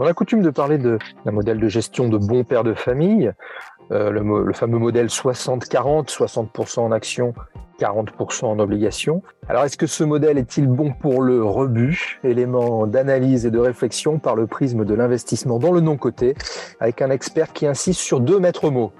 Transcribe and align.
On 0.00 0.06
a 0.06 0.14
coutume 0.14 0.42
de 0.42 0.50
parler 0.50 0.78
d'un 0.78 0.98
modèle 1.32 1.58
de 1.58 1.68
gestion 1.68 2.08
de 2.08 2.18
bon 2.18 2.44
père 2.44 2.62
de 2.62 2.72
famille, 2.72 3.32
euh, 3.90 4.10
le, 4.10 4.52
fameux 4.52 4.78
modèle 4.78 5.06
60-40, 5.06 6.08
60%, 6.08 6.80
en 6.80 6.92
actions, 6.92 7.34
40% 7.80 8.44
en 8.44 8.60
obligations. 8.60 9.22
Alors 9.48 9.64
est-ce 9.64 9.76
que 9.76 9.88
ce 9.88 10.04
modèle 10.04 10.38
est-il 10.38 10.68
bon 10.68 10.92
pour 10.92 11.20
le 11.20 11.42
rebut, 11.42 12.20
élément 12.22 12.86
d'analyse 12.86 13.44
et 13.44 13.50
de 13.50 13.58
réflexion 13.58 14.20
par 14.20 14.36
le 14.36 14.46
prisme 14.46 14.84
de 14.84 14.94
l'investissement 14.94 15.58
dans 15.58 15.72
le 15.72 15.80
non-coté, 15.80 16.34
avec 16.78 17.02
un 17.02 17.10
expert 17.10 17.52
qui 17.52 17.66
insiste 17.66 18.00
sur 18.00 18.20
deux 18.20 18.38
maîtres 18.38 18.70
mots, 18.70 18.92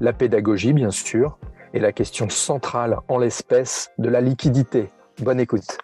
la 0.00 0.12
pédagogie 0.12 0.72
bien 0.72 0.92
sûr, 0.92 1.36
et 1.72 1.80
la 1.80 1.90
question 1.90 2.28
centrale 2.28 2.98
en 3.08 3.18
l'espèce 3.18 3.90
de 3.98 4.08
la 4.08 4.20
liquidité? 4.20 4.90
Bonne 5.20 5.40
écoute. 5.40 5.78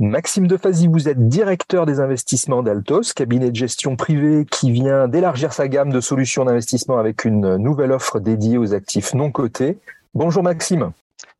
Maxime 0.00 0.46
Defazy, 0.46 0.86
vous 0.86 1.10
êtes 1.10 1.28
directeur 1.28 1.84
des 1.84 2.00
investissements 2.00 2.62
d'Altos, 2.62 3.12
cabinet 3.14 3.50
de 3.50 3.56
gestion 3.56 3.96
privé 3.96 4.46
qui 4.50 4.72
vient 4.72 5.08
d'élargir 5.08 5.52
sa 5.52 5.68
gamme 5.68 5.90
de 5.90 6.00
solutions 6.00 6.46
d'investissement 6.46 6.96
avec 6.96 7.26
une 7.26 7.56
nouvelle 7.56 7.92
offre 7.92 8.18
dédiée 8.18 8.56
aux 8.56 8.72
actifs 8.72 9.12
non 9.12 9.30
cotés. 9.30 9.76
Bonjour 10.14 10.42
Maxime. 10.42 10.92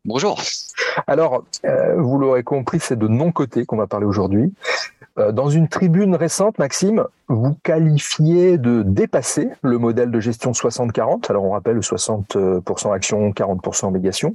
Bonjour. 0.05 0.39
Alors, 1.07 1.43
euh, 1.65 1.95
vous 1.97 2.19
l'aurez 2.19 2.43
compris, 2.43 2.81
c'est 2.81 2.99
de 2.99 3.09
non 3.09 3.33
cotés 3.33 3.65
qu'on 3.65 3.79
va 3.79 3.87
parler 3.87 4.05
aujourd'hui. 4.05 4.53
Euh, 5.19 5.33
dans 5.33 5.49
une 5.49 5.69
tribune 5.69 6.15
récente, 6.15 6.59
Maxime, 6.59 7.07
vous 7.29 7.57
qualifiez 7.63 8.59
de 8.59 8.83
dépasser 8.83 9.49
le 9.63 9.79
modèle 9.79 10.11
de 10.11 10.21
gestion 10.21 10.53
60-40. 10.53 11.31
Alors 11.31 11.45
on 11.45 11.53
rappelle 11.53 11.79
60% 11.79 12.93
actions, 12.93 13.31
40% 13.31 13.87
obligations. 13.87 14.35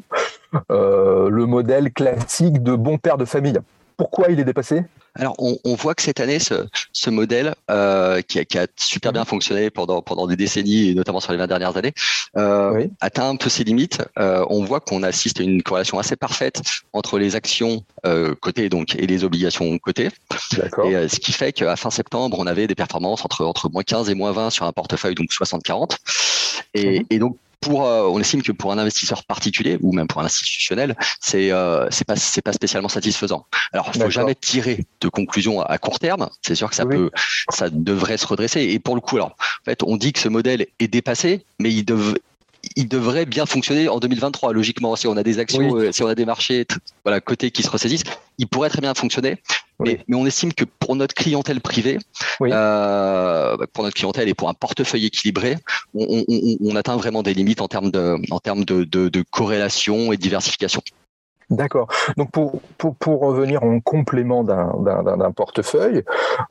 Euh, 0.72 1.30
le 1.30 1.46
modèle 1.46 1.92
classique 1.92 2.64
de 2.64 2.76
bon 2.76 2.98
père 2.98 3.18
de 3.18 3.26
famille. 3.26 3.60
Pourquoi 3.98 4.30
il 4.30 4.40
est 4.40 4.44
dépassé? 4.44 4.84
Alors, 5.18 5.36
on, 5.40 5.76
voit 5.76 5.96
que 5.96 6.02
cette 6.02 6.20
année, 6.20 6.40
ce, 6.40 7.10
modèle 7.10 7.56
euh, 7.72 8.22
qui, 8.22 8.40
a, 8.40 8.68
super 8.76 9.14
bien 9.14 9.24
fonctionné 9.24 9.70
pendant 9.70 10.02
pendant 10.02 10.28
des 10.28 10.36
décennies 10.36 10.90
et 10.90 10.96
notamment 10.96 11.22
sur 11.22 11.32
les 11.32 11.38
20 11.38 11.48
dernières 11.48 11.78
années, 11.78 11.94
euh, 12.36 12.86
atteint 13.00 13.30
un 13.30 13.38
peu 13.38 13.50
ses 13.50 13.64
limites. 13.64 14.02
Euh, 14.20 14.46
on 14.50 14.66
voit 14.66 14.82
qu'on 14.82 15.04
assiste 15.04 15.40
à 15.40 15.44
une 15.44 15.64
corrélation 15.64 16.00
assez 16.00 16.18
parfaite 16.18 16.62
entre 16.92 17.18
les 17.18 17.36
actions 17.36 17.84
cotées 18.42 18.70
donc 18.70 18.96
et 18.96 19.08
les 19.08 19.24
obligations 19.24 19.78
cotées. 19.80 20.10
Et 20.84 21.08
ce 21.08 21.20
qui 21.20 21.32
fait 21.32 21.54
qu'à 21.54 21.76
fin 21.76 21.90
septembre, 21.90 22.38
on 22.38 22.46
avait 22.46 22.68
des 22.68 22.76
performances 22.76 23.24
entre 23.24 23.46
entre 23.46 23.70
moins 23.70 23.84
15 23.84 24.10
et 24.10 24.16
moins 24.16 24.32
20 24.32 24.50
sur 24.50 24.66
un 24.66 24.74
portefeuille 24.74 25.16
donc 25.16 25.30
60-40. 25.32 25.98
Et, 26.74 27.00
mhm. 27.00 27.06
et 27.10 27.20
donc 27.20 27.38
pour, 27.66 27.88
euh, 27.88 28.04
on 28.04 28.20
estime 28.20 28.44
que 28.44 28.52
pour 28.52 28.72
un 28.72 28.78
investisseur 28.78 29.24
particulier 29.24 29.80
ou 29.82 29.92
même 29.92 30.08
pour 30.08 30.22
un 30.22 30.26
institutionnel, 30.26 30.96
c'est 31.20 31.52
euh, 31.52 31.88
c'est 31.90 32.06
pas 32.06 32.16
c'est 32.16 32.44
pas 32.44 32.54
spécialement 32.54 32.90
satisfaisant. 32.90 33.48
Alors, 33.74 33.90
il 33.94 34.02
faut 34.04 34.10
jamais 34.12 34.36
tirer 34.36 34.86
de 35.02 35.10
conclusion 35.10 35.62
à, 35.62 35.78
court 35.80 35.98
terme. 35.98 36.30
C'est 36.44 36.54
sûr 36.54 36.70
que 36.70 36.76
ça 36.76 36.86
peut, 36.86 37.10
ça 37.50 37.70
devrait 37.72 38.18
se 38.18 38.28
redresser. 38.28 38.62
Et 38.62 38.78
pour 38.78 38.94
le 38.94 39.02
coup, 39.02 39.16
alors, 39.16 39.36
en 39.62 39.66
fait, 39.66 39.82
on 39.82 39.98
dit 39.98 40.14
que 40.14 40.20
ce 40.20 40.30
modèle 40.30 40.68
est 40.80 40.88
dépassé, 40.88 41.44
mais 41.60 41.72
il 41.72 41.84
devrait 41.84 42.20
il 42.76 42.88
devrait 42.88 43.26
bien 43.26 43.46
fonctionner 43.46 43.88
en 43.90 44.00
2023. 44.00 44.54
Logiquement, 44.54 44.96
si 44.96 45.08
on 45.08 45.18
a 45.18 45.24
des 45.24 45.40
actions, 45.40 45.76
euh, 45.76 45.92
si 45.92 46.04
on 46.04 46.08
a 46.08 46.16
des 46.16 46.26
marchés 46.26 46.66
voilà, 47.04 47.22
côté 47.22 47.52
qui 47.52 47.64
se 47.64 47.70
ressaisissent, 47.70 48.04
il 48.38 48.48
pourrait 48.48 48.70
très 48.70 48.82
bien 48.82 48.94
fonctionner. 48.94 49.38
Mais, 49.80 50.00
mais, 50.08 50.16
on 50.16 50.26
estime 50.26 50.54
que 50.54 50.64
pour 50.64 50.96
notre 50.96 51.14
clientèle 51.14 51.60
privée, 51.60 51.98
euh, 52.42 53.55
pour 53.76 53.84
notre 53.84 53.96
clientèle 53.96 54.28
et 54.30 54.34
pour 54.34 54.50
un 54.50 54.56
portefeuille 54.56 55.06
équilibré, 55.06 55.58
on, 55.94 56.76
atteint 56.76 56.96
vraiment 56.96 57.22
des 57.22 57.36
limites 57.36 57.62
en 57.62 57.68
termes 57.68 57.92
de, 57.92 59.24
corrélation 59.30 60.12
et 60.12 60.18
diversification. 60.18 60.82
D'accord. 61.50 61.88
Donc 62.18 62.32
pour, 62.32 62.60
pour, 62.78 62.96
pour, 62.96 63.22
revenir 63.22 63.64
en 63.64 63.80
complément 63.80 64.44
d'un 64.44 65.32
portefeuille, 65.32 66.04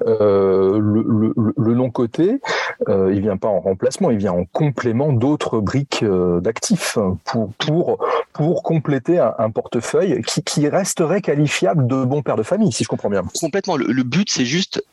euh, 0.07 0.79
le, 0.79 1.03
le, 1.03 1.55
le 1.57 1.73
long 1.75 1.91
côté, 1.91 2.41
euh, 2.89 3.13
il 3.13 3.21
vient 3.21 3.37
pas 3.37 3.49
en 3.49 3.61
remplacement, 3.61 4.11
il 4.11 4.19
vient 4.19 4.33
en 4.33 4.45
complément 4.45 5.13
d'autres 5.13 5.59
briques 5.61 6.03
euh, 6.03 6.41
d'actifs 6.41 6.97
pour, 7.25 7.53
pour, 7.55 7.99
pour 8.33 8.63
compléter 8.63 9.19
un, 9.19 9.51
portefeuille 9.51 10.23
qui, 10.23 10.43
qui, 10.43 10.69
resterait 10.69 11.21
qualifiable 11.21 11.87
de 11.87 12.05
bon 12.05 12.23
père 12.23 12.37
de 12.37 12.43
famille, 12.43 12.73
si 12.73 12.85
je 12.85 12.89
comprends 12.89 13.11
bien. 13.11 13.23
Complètement. 13.41 13.77
Le, 13.77 14.03
but, 14.03 14.31
c'est 14.31 14.45
juste 14.45 14.85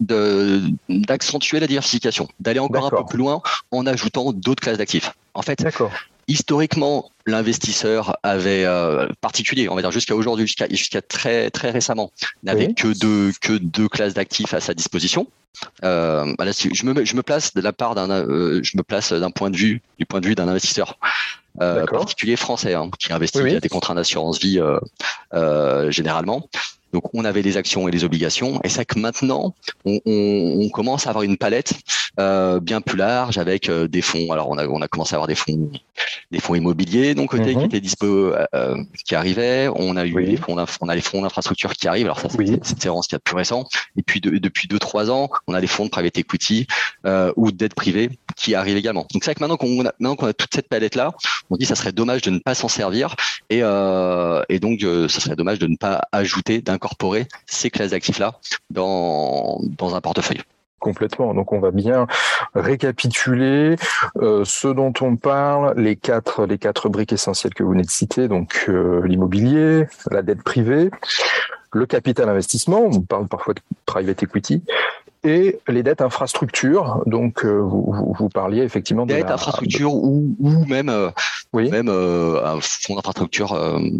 d'accentuer 0.89 1.59
la 1.59 1.67
diversification, 1.67 2.27
d'aller 2.39 2.59
encore 2.59 2.87
un 2.87 2.89
peu 2.89 3.05
plus 3.05 3.19
loin 3.19 3.41
en 3.71 3.85
ajoutant 3.85 4.31
d'autres 4.33 4.61
classes 4.61 4.77
d'actifs. 4.77 5.13
En 5.33 5.41
fait, 5.41 5.65
historiquement, 6.27 7.10
l'investisseur 7.25 8.17
avait 8.23 8.65
euh, 8.65 9.07
particulier, 9.21 9.69
on 9.69 9.75
va 9.75 9.81
dire 9.81 9.91
jusqu'à 9.91 10.15
aujourd'hui, 10.15 10.47
jusqu'à 10.47 10.67
jusqu'à 10.69 11.01
très 11.01 11.49
très 11.49 11.71
récemment, 11.71 12.11
n'avait 12.43 12.73
que 12.73 12.97
deux 12.99 13.31
que 13.41 13.53
deux 13.53 13.87
classes 13.87 14.13
d'actifs 14.13 14.53
à 14.53 14.59
sa 14.59 14.73
disposition. 14.73 15.27
Euh, 15.83 16.33
bah 16.37 16.45
je 16.51 16.85
me 16.85 17.05
je 17.05 17.15
me 17.15 17.23
place 17.23 17.53
de 17.53 17.61
la 17.61 17.73
part 17.73 17.93
d'un 17.93 18.09
euh, 18.09 18.61
je 18.63 18.77
me 18.77 18.83
place 18.83 19.11
d'un 19.13 19.31
point 19.31 19.49
de 19.49 19.57
vue 19.57 19.81
du 19.99 20.05
point 20.05 20.21
de 20.21 20.27
vue 20.27 20.35
d'un 20.35 20.47
investisseur 20.47 20.97
particulier 21.57 22.37
français 22.37 22.73
hein, 22.73 22.89
qui 22.97 23.11
investit 23.11 23.41
oui, 23.41 23.59
des 23.59 23.69
contrats 23.69 23.93
d'assurance 23.93 24.39
vie 24.39 24.59
généralement. 25.89 26.47
Donc 26.93 27.03
on 27.13 27.25
avait 27.25 27.41
les 27.41 27.57
actions 27.57 27.87
et 27.87 27.91
les 27.91 28.03
obligations, 28.03 28.59
et 28.63 28.69
c'est 28.69 28.85
que 28.85 28.99
maintenant 28.99 29.55
on, 29.85 29.99
on, 30.05 30.57
on, 30.61 30.69
commence 30.69 31.07
à 31.07 31.11
avoir 31.11 31.23
une 31.23 31.37
palette 31.37 31.73
euh, 32.19 32.59
bien 32.59 32.81
plus 32.81 32.97
large 32.97 33.37
avec 33.37 33.69
euh, 33.69 33.87
des 33.87 34.01
fonds. 34.01 34.31
Alors 34.31 34.49
on 34.49 34.57
a 34.57 34.67
on 34.67 34.81
a 34.81 34.87
commencé 34.87 35.13
à 35.13 35.17
avoir 35.17 35.27
des 35.27 35.35
fonds 35.35 35.71
des 36.31 36.39
fonds 36.39 36.55
immobiliers 36.55 37.13
donc 37.15 37.31
côté 37.31 37.51
qui 37.51 37.57
mhm. 37.57 37.65
étaient 37.65 37.79
dispo 37.79 38.33
euh, 38.53 38.83
qui 39.05 39.15
arrivaient. 39.15 39.69
On 39.75 39.95
a 39.95 40.05
eu 40.05 40.19
les 40.19 40.37
fonds 40.37 40.57
on 40.81 40.89
a 40.89 40.95
les 40.95 41.01
fonds 41.01 41.21
d'infrastructure 41.21 41.73
qui 41.73 41.87
arrivent. 41.87 42.07
Alors 42.07 42.19
ça 42.19 42.27
c'est 42.29 42.37
oui. 42.37 42.59
vraiment 42.81 43.01
ce 43.01 43.07
qu'il 43.07 43.15
y 43.15 43.15
a 43.15 43.19
de 43.19 43.23
plus 43.23 43.35
récent. 43.35 43.65
Et 43.97 44.03
puis 44.03 44.19
de, 44.19 44.37
depuis 44.37 44.67
deux 44.67 44.79
trois 44.79 45.09
ans 45.09 45.29
on 45.47 45.53
a 45.53 45.59
les 45.61 45.67
fonds 45.67 45.85
de 45.85 45.89
private 45.89 46.17
equity 46.17 46.67
ou 47.37 47.51
de 47.51 47.57
dette 47.57 47.75
privée 47.75 48.09
qui 48.35 48.55
arrivent 48.55 48.77
également. 48.77 49.07
Donc 49.13 49.23
c'est 49.23 49.33
que 49.33 49.39
maintenant 49.39 49.57
qu'on 49.57 49.79
a 49.81 49.93
maintenant 49.99 50.15
qu'on 50.15 50.27
a 50.27 50.33
toute 50.33 50.53
cette 50.53 50.67
palette 50.67 50.95
là, 50.95 51.11
on 51.49 51.55
dit 51.55 51.65
ça 51.65 51.75
serait 51.75 51.93
dommage 51.93 52.21
de 52.21 52.29
ne 52.29 52.39
pas 52.39 52.55
s'en 52.55 52.67
servir 52.67 53.15
et 53.49 53.59
et 53.59 54.59
donc 54.59 54.81
ça 54.81 55.19
serait 55.21 55.35
dommage 55.35 55.59
de 55.59 55.67
ne 55.67 55.77
pas 55.77 56.01
ajouter 56.11 56.61
d'un 56.61 56.77
incorporer 56.81 57.27
ces 57.45 57.69
classes 57.69 57.91
d'actifs-là 57.91 58.39
dans, 58.69 59.59
dans 59.77 59.95
un 59.95 60.01
portefeuille. 60.01 60.41
Complètement. 60.79 61.35
Donc 61.35 61.53
on 61.53 61.59
va 61.59 61.69
bien 61.69 62.07
récapituler 62.55 63.75
euh, 64.17 64.43
ce 64.45 64.67
dont 64.67 64.93
on 65.01 65.15
parle, 65.15 65.79
les 65.79 65.95
quatre 65.95 66.47
les 66.47 66.57
quatre 66.57 66.89
briques 66.89 67.13
essentielles 67.13 67.53
que 67.53 67.61
vous 67.61 67.69
venez 67.71 67.83
de 67.83 67.91
citer, 67.91 68.27
donc 68.27 68.65
euh, 68.67 69.05
l'immobilier, 69.05 69.85
la 70.09 70.23
dette 70.23 70.41
privée, 70.41 70.89
le 71.71 71.85
capital 71.85 72.27
investissement, 72.29 72.81
on 72.81 73.01
parle 73.01 73.27
parfois 73.27 73.53
de 73.53 73.61
private 73.85 74.23
equity, 74.23 74.63
et 75.23 75.59
les 75.67 75.83
dettes 75.83 76.01
infrastructures. 76.01 77.03
Donc, 77.05 77.45
euh, 77.45 77.59
vous, 77.59 78.13
vous, 78.17 78.29
parliez 78.29 78.63
effectivement 78.63 79.05
de 79.05 79.13
dettes 79.13 79.29
infrastructures 79.29 79.93
ou, 79.93 80.35
ou 80.39 80.65
même, 80.65 80.89
euh, 80.89 81.09
oui. 81.53 81.69
même 81.69 81.89
euh, 81.89 82.43
un 82.43 82.59
fonds 82.59 82.95
d'infrastructure 82.95 83.55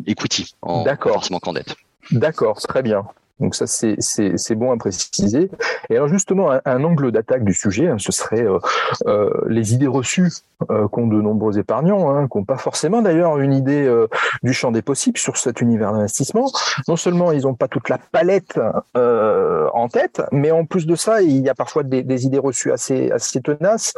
equity, 0.08 0.56
en, 0.62 0.84
forcément 1.00 1.40
qu'en 1.40 1.54
dette. 1.54 1.76
D'accord, 2.12 2.62
très 2.62 2.84
bien. 2.84 3.06
Donc 3.42 3.56
ça, 3.56 3.66
c'est 3.66 4.56
bon 4.56 4.72
à 4.72 4.78
préciser. 4.78 5.50
Et 5.90 5.96
alors 5.96 6.08
justement, 6.08 6.52
un, 6.64 6.84
angle 6.84 7.12
d'attaque 7.12 7.44
du 7.44 7.54
sujet, 7.54 7.88
hein, 7.88 7.98
ce 7.98 8.12
serait 8.12 8.44
euh, 8.44 8.60
euh, 9.08 9.30
les 9.48 9.74
idées 9.74 9.88
reçues 9.88 10.30
euh, 10.70 10.88
qu'ont 10.88 11.08
de 11.08 11.20
nombreux 11.20 11.58
épargnants, 11.58 12.10
hein, 12.10 12.28
qui 12.28 12.38
n'ont 12.38 12.44
pas 12.44 12.58
forcément 12.58 13.02
d'ailleurs 13.02 13.40
une 13.40 13.54
idée 13.54 13.84
euh, 13.84 14.08
du 14.44 14.54
champ 14.54 14.72
des 14.72 14.82
possibles 14.82 15.18
sur 15.18 15.38
cet 15.38 15.62
univers 15.62 15.92
d'investissement. 15.92 16.52
Non 16.88 16.96
seulement 16.96 17.32
ils 17.32 17.44
n'ont 17.44 17.56
pas 17.56 17.68
toute 17.68 17.90
la 17.90 17.98
palette 17.98 18.60
euh, 18.96 19.68
en 19.74 19.88
tête, 19.88 20.22
mais 20.32 20.52
en 20.52 20.66
plus 20.66 20.86
de 20.86 20.96
ça, 20.96 21.22
il 21.22 21.40
y 21.40 21.50
a 21.50 21.56
parfois 21.56 21.84
des, 21.84 22.04
des 22.04 22.26
idées 22.26 22.38
reçues 22.38 22.72
assez, 22.72 23.12
assez 23.12 23.42
tenaces. 23.42 23.94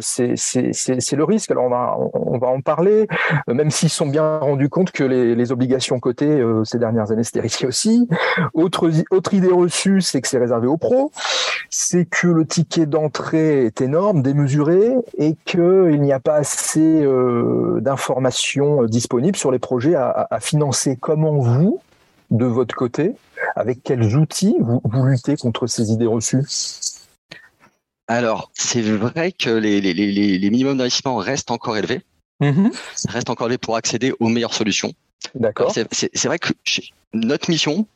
c'est 0.00 1.16
le 1.16 1.24
risque. 1.24 1.50
Alors 1.50 1.64
on 1.64 1.70
va, 1.70 1.96
on 2.12 2.38
va 2.38 2.48
en 2.48 2.60
parler, 2.60 3.08
même 3.48 3.70
s'ils 3.70 3.90
sont 3.90 4.06
bien 4.06 4.38
rendus 4.38 4.68
compte 4.68 4.92
que 4.92 5.04
les, 5.04 5.34
les 5.34 5.52
obligations 5.52 5.98
cotées 5.98 6.44
ces 6.64 6.78
dernières 6.78 7.10
années, 7.10 7.24
c'était 7.24 7.40
risqué 7.40 7.66
aussi. 7.66 8.08
Autre, 8.54 8.90
autre 9.10 9.34
idée 9.34 9.52
reçue, 9.52 10.00
c'est 10.00 10.20
que 10.20 10.28
c'est 10.28 10.38
réservé 10.38 10.66
aux 10.66 10.76
pros, 10.76 11.12
c'est 11.70 12.06
que 12.06 12.26
le 12.26 12.46
ticket 12.46 12.86
d'entrée 12.86 13.66
est 13.66 13.80
énorme, 13.80 14.22
démesuré, 14.22 14.92
et 15.18 15.36
qu'il 15.44 16.00
n'y 16.00 16.12
a 16.12 16.20
pas 16.20 16.36
assez 16.36 17.02
euh, 17.02 17.80
d'informations 17.80 18.82
euh, 18.82 18.88
disponibles 18.88 19.36
sur 19.36 19.50
les 19.50 19.58
projets 19.58 19.94
à, 19.94 20.28
financer. 20.40 20.96
Comment 21.00 21.38
vous, 21.38 21.80
de 22.30 22.44
votre 22.44 22.74
côté, 22.74 23.14
avec 23.54 23.82
quels 23.82 24.16
outils 24.16 24.56
vous, 24.60 24.80
vous 24.84 25.04
luttez 25.06 25.36
contre 25.36 25.66
ces 25.66 25.90
idées 25.90 26.06
reçues? 26.06 26.44
Alors, 28.08 28.50
c'est 28.54 28.82
vrai 28.82 29.32
que 29.32 29.50
les, 29.50 29.80
les, 29.80 29.92
les, 29.92 30.38
les 30.38 30.50
minimums 30.50 30.76
d'investissement 30.76 31.16
restent 31.16 31.50
encore 31.50 31.76
élevés. 31.76 32.02
Mmh. 32.40 32.68
Restent 33.08 33.30
encore 33.30 33.46
élevés 33.46 33.58
pour 33.58 33.76
accéder 33.76 34.12
aux 34.20 34.28
meilleures 34.28 34.54
solutions. 34.54 34.92
D'accord. 35.34 35.72
C'est 35.72 36.26
vrai 36.26 36.38
que 36.38 36.52
notre 37.12 37.50
mission, 37.50 37.86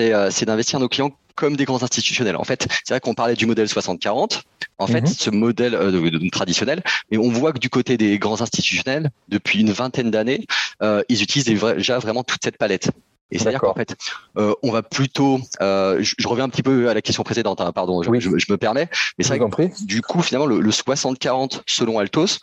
euh, 0.00 0.30
c'est 0.30 0.44
d'investir 0.44 0.80
nos 0.80 0.88
clients 0.88 1.10
comme 1.34 1.56
des 1.56 1.64
grands 1.64 1.82
institutionnels. 1.82 2.36
En 2.36 2.44
fait, 2.44 2.66
c'est 2.84 2.94
vrai 2.94 3.00
qu'on 3.00 3.14
parlait 3.14 3.34
du 3.34 3.46
modèle 3.46 3.66
60-40. 3.66 4.42
En 4.78 4.86
fait, 4.86 5.02
mhm. 5.02 5.06
ce 5.06 5.30
modèle 5.30 5.74
euh, 5.74 6.30
traditionnel, 6.30 6.82
mais 7.10 7.18
on 7.18 7.28
voit 7.28 7.52
que 7.52 7.58
du 7.58 7.70
côté 7.70 7.96
des 7.96 8.18
grands 8.18 8.40
institutionnels, 8.40 9.10
depuis 9.28 9.60
une 9.60 9.70
vingtaine 9.70 10.10
d'années, 10.10 10.46
euh, 10.82 11.02
ils 11.08 11.22
utilisent 11.22 11.46
déjà 11.46 11.98
vraiment 11.98 12.24
toute 12.24 12.42
cette 12.42 12.58
palette. 12.58 12.90
Et 13.34 13.38
c'est-à-dire 13.38 13.60
qu'en 13.60 13.74
fait, 13.74 13.96
euh, 14.38 14.54
on 14.62 14.70
va 14.70 14.82
plutôt, 14.82 15.40
euh, 15.60 15.98
je, 16.00 16.28
reviens 16.28 16.44
un 16.44 16.48
petit 16.48 16.62
peu 16.62 16.88
à 16.88 16.94
la 16.94 17.02
question 17.02 17.24
précédente, 17.24 17.60
hein, 17.60 17.72
pardon, 17.72 18.00
je, 18.02 18.08
je, 18.20 18.52
me 18.52 18.56
permets, 18.56 18.88
mais 19.18 19.24
c'est 19.24 19.36
vrai 19.36 19.40
que 19.40 19.84
du 19.84 20.02
coup, 20.02 20.22
finalement, 20.22 20.46
le, 20.46 20.70
60-40 20.70 21.62
selon 21.66 21.98
Altos, 21.98 22.38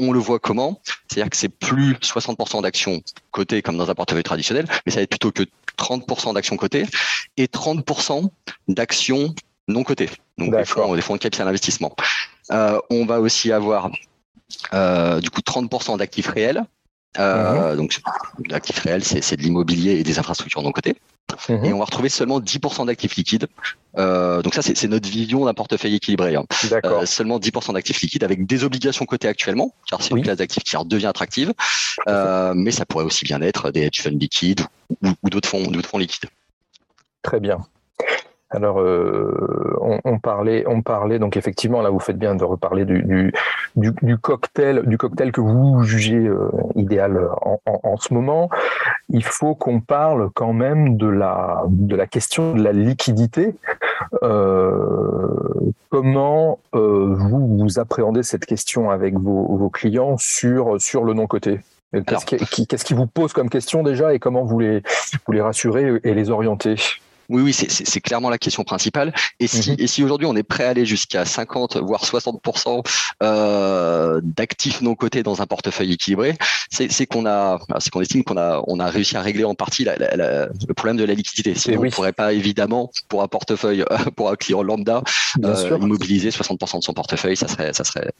on, 0.00 0.10
le 0.10 0.18
voit 0.18 0.40
comment? 0.40 0.80
C'est-à-dire 1.08 1.30
que 1.30 1.36
c'est 1.36 1.48
plus 1.48 1.94
60% 1.94 2.62
d'actions 2.62 3.02
cotées 3.30 3.62
comme 3.62 3.76
dans 3.76 3.88
un 3.88 3.94
portefeuille 3.94 4.24
traditionnel, 4.24 4.66
mais 4.84 4.90
ça 4.90 4.96
va 4.96 5.02
être 5.02 5.10
plutôt 5.10 5.30
que 5.30 5.44
30% 5.78 6.34
d'actions 6.34 6.56
cotées 6.56 6.86
et 7.36 7.46
30% 7.46 8.28
d'actions 8.66 9.34
non 9.68 9.84
cotées, 9.84 10.10
donc 10.38 10.56
des 10.56 10.64
fonds, 10.64 10.94
des 10.94 11.02
fonds 11.02 11.14
de 11.14 11.20
capital 11.20 11.46
investissement. 11.46 11.94
Euh, 12.50 12.80
on 12.90 13.06
va 13.06 13.20
aussi 13.20 13.52
avoir 13.52 13.90
euh, 14.74 15.20
du 15.20 15.30
coup 15.30 15.40
30% 15.40 15.98
d'actifs 15.98 16.26
réels. 16.26 16.64
Euh, 17.18 17.72
mhm. 17.72 17.76
Donc 17.76 18.00
l'actif 18.48 18.78
réel, 18.80 19.04
c'est 19.04 19.36
de 19.36 19.42
l'immobilier 19.42 19.92
et 19.92 20.02
des 20.02 20.18
infrastructures 20.18 20.62
non 20.62 20.72
cotées. 20.72 20.96
Mhm. 21.48 21.64
Et 21.64 21.72
on 21.72 21.78
va 21.78 21.84
retrouver 21.84 22.08
seulement 22.08 22.40
10% 22.40 22.86
d'actifs 22.86 23.16
liquides. 23.16 23.46
donc 23.96 24.54
ça, 24.54 24.62
c'est 24.62 24.88
notre 24.88 25.08
vision 25.08 25.44
d'un 25.44 25.54
portefeuille 25.54 25.96
équilibré. 25.96 26.36
Hein. 26.36 26.44
seulement 27.04 27.38
10% 27.38 27.74
d'actifs 27.74 28.00
liquides 28.00 28.24
avec 28.24 28.46
des 28.46 28.64
obligations 28.64 29.04
cotées 29.06 29.28
actuellement, 29.28 29.74
car 29.88 30.02
c'est 30.02 30.10
une 30.10 30.22
classe 30.22 30.38
d'actifs 30.38 30.64
qui 30.64 30.76
redevient 30.76 31.06
attractive. 31.06 31.52
mais 32.06 32.70
ça 32.70 32.86
pourrait 32.86 33.04
aussi 33.04 33.24
bien 33.24 33.40
être 33.42 33.70
des 33.70 33.82
hedge 33.82 34.02
funds 34.02 34.10
liquides 34.10 34.62
ou, 35.02 35.30
d'autres 35.30 35.48
fonds, 35.48 35.64
fonds 35.82 35.98
liquides. 35.98 36.28
Très 37.22 37.40
bien. 37.40 37.64
Alors, 38.54 38.80
euh, 38.80 39.78
on, 40.04 40.18
parlait, 40.18 40.64
on 40.68 40.82
parlait 40.82 41.18
donc 41.18 41.38
effectivement 41.38 41.80
là, 41.80 41.88
vous 41.88 41.98
faites 41.98 42.18
bien 42.18 42.34
de 42.34 42.44
reparler 42.44 42.84
du, 42.84 43.32
du, 43.76 44.18
cocktail, 44.18 44.82
du 44.86 44.98
cocktail 44.98 45.32
que 45.32 45.40
vous 45.40 45.82
jugez 45.82 46.26
euh, 46.26 46.50
idéal 46.74 47.28
en, 47.40 47.96
ce 47.96 48.12
moment. 48.12 48.50
Il 49.08 49.24
faut 49.24 49.54
qu'on 49.54 49.80
parle 49.80 50.28
quand 50.34 50.52
même 50.52 50.98
de 50.98 51.06
la 51.06 51.64
de 51.68 51.96
la 51.96 52.06
question 52.06 52.54
de 52.54 52.62
la 52.62 52.72
liquidité. 52.72 53.54
Euh, 54.22 55.30
comment 55.88 56.58
vous 56.72 57.56
vous 57.56 57.78
appréhendez 57.78 58.22
cette 58.22 58.44
question 58.44 58.90
avec 58.90 59.14
vos, 59.18 59.70
clients 59.70 60.16
sur 60.18 60.78
sur 60.78 61.04
le 61.04 61.14
non 61.14 61.26
coté 61.26 61.60
Qu'est-ce 61.92 62.84
qui, 62.84 62.94
vous 62.94 63.06
pose 63.06 63.32
comme 63.32 63.50
question 63.50 63.82
déjà 63.82 64.14
et 64.14 64.18
comment 64.18 64.44
vous 64.44 64.58
les 64.58 64.82
vous 65.26 65.32
les 65.32 65.40
rassurez 65.40 66.00
et 66.04 66.14
les 66.14 66.30
orienter 66.30 66.76
oui, 67.28 67.42
oui, 67.42 67.52
c'est 67.52 68.00
clairement 68.00 68.30
la 68.30 68.38
question 68.38 68.64
principale. 68.64 69.12
Et 69.40 69.46
si, 69.46 69.70
mhm. 69.70 69.76
et 69.78 69.86
si 69.86 70.02
aujourd'hui 70.02 70.26
on 70.26 70.36
est 70.36 70.42
prêt 70.42 70.64
à 70.64 70.70
aller 70.70 70.86
jusqu'à 70.86 71.24
50 71.24 71.76
voire 71.78 72.04
60% 72.04 72.84
euh, 73.22 74.20
d'actifs 74.22 74.80
non 74.80 74.94
cotés 74.94 75.22
dans 75.22 75.42
un 75.42 75.46
portefeuille 75.46 75.92
équilibré, 75.92 76.36
c'est 76.70 77.06
qu'on 77.06 77.26
a, 77.26 77.60
c'est 77.78 77.90
qu'on 77.90 78.00
estime 78.00 78.24
qu'on 78.24 78.36
a, 78.36 78.62
on 78.66 78.80
a 78.80 78.86
réussi 78.86 79.16
à 79.16 79.22
régler 79.22 79.44
en 79.44 79.54
partie 79.54 79.84
la, 79.84 79.96
la, 79.96 80.46
le 80.46 80.74
problème 80.74 80.96
de 80.96 81.04
la 81.04 81.14
liquidité. 81.14 81.54
Sinon, 81.54 81.80
on 81.80 81.84
ne 81.84 81.90
pourrait 81.90 82.12
pas 82.12 82.32
évidemment 82.32 82.90
pour 83.08 83.22
un 83.22 83.28
portefeuille, 83.28 83.84
pour 84.16 84.30
un 84.30 84.36
client 84.36 84.62
lambda, 84.62 85.02
euh, 85.44 85.78
immobiliser 85.80 86.30
60% 86.30 86.78
de 86.78 86.84
son 86.84 86.92
portefeuille, 86.92 87.36
ça 87.36 87.48
serait, 87.48 87.72
ça 87.72 87.84
serait, 87.84 88.10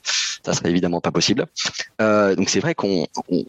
ça 0.45 0.53
serait 0.53 0.69
évidemment 0.69 1.01
pas 1.01 1.11
possible. 1.11 1.45
Euh, 2.01 2.35
donc 2.35 2.49
c'est 2.49 2.59
vrai 2.59 2.75
qu'on, 2.75 3.07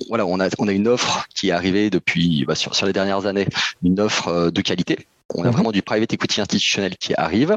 voilà, 0.09 0.27
on 0.27 0.41
a, 0.41 0.49
on 0.59 0.69
a 0.69 0.73
une 0.73 0.89
offre 0.89 1.27
qui 1.35 1.49
est 1.49 1.53
arrivée 1.53 1.91
depuis 1.91 2.45
bah, 2.47 2.55
sur, 2.55 2.75
sur 2.75 2.87
les 2.87 2.93
dernières 2.93 3.27
années, 3.27 3.47
une 3.83 4.01
offre 4.01 4.29
euh, 4.29 4.51
de 4.51 4.61
qualité 4.61 4.99
on 5.33 5.43
a 5.43 5.47
mhm. 5.47 5.53
vraiment 5.53 5.73
du 5.73 5.83
private 5.83 6.13
equity 6.13 6.41
institutionnel 6.41 6.97
qui 6.97 7.15
arrive 7.15 7.57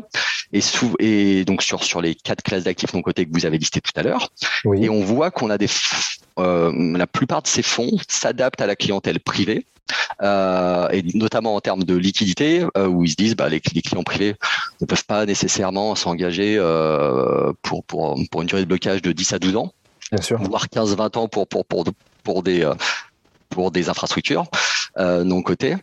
et, 0.54 0.62
sous, 0.62 0.96
et 1.00 1.44
donc 1.46 1.62
sur 1.62 1.84
sur 1.84 2.02
les 2.02 2.16
quatre 2.16 2.42
classes 2.42 2.64
d'actifs 2.64 2.94
non 2.94 3.02
cotés 3.02 3.26
que 3.26 3.34
vous 3.34 3.46
avez 3.46 3.58
listées 3.58 3.82
tout 3.82 3.92
à 3.96 4.04
l'heure. 4.04 4.30
Et 4.76 4.90
on 4.90 5.04
voit 5.04 5.32
qu'on 5.32 5.50
a 5.50 5.58
des 5.58 5.68
euh, 6.40 6.98
la 6.98 7.08
plupart 7.08 7.42
de 7.42 7.48
ces 7.48 7.64
fonds 7.64 7.92
s'adaptent 8.08 8.62
à 8.62 8.68
la 8.68 8.76
clientèle 8.76 9.20
privée. 9.20 9.66
Euh, 10.22 10.90
et 10.90 11.02
notamment 11.14 11.56
en 11.56 11.62
termes 11.62 11.84
de 11.84 11.96
liquidité, 11.96 12.66
euh, 12.78 12.88
où 12.88 13.06
ils 13.06 13.12
se 13.12 13.16
disent 13.16 13.36
bah, 13.38 13.48
les, 13.48 13.62
les, 13.74 13.82
clients 13.82 14.04
privés 14.04 14.36
ne 14.82 14.86
peuvent 14.86 15.06
pas 15.06 15.26
nécessairement 15.26 15.96
s'engager 15.96 16.58
pour, 17.62 17.86
pour, 17.86 18.20
pour 18.30 18.42
une 18.42 18.48
durée 18.48 18.62
de 18.62 18.68
blocage 18.68 19.02
de 19.02 19.14
10 19.14 19.34
à 19.34 19.40
12 19.40 19.56
ans, 19.56 19.74
Bien 20.12 20.22
sûr. 20.22 20.40
voire 20.42 20.66
15-20 20.68 21.18
ans 21.18 21.28
pour, 21.30 21.48
pour, 21.48 21.66
pour, 21.66 21.86
pour, 22.24 22.44
des, 22.44 22.70
pour 23.50 23.72
des 23.72 23.88
infrastructures 23.88 24.46
non 24.98 25.42
cotées. 25.42 25.78